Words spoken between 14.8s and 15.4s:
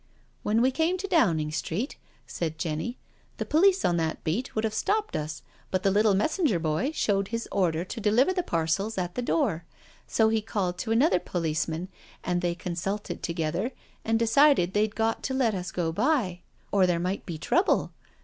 got to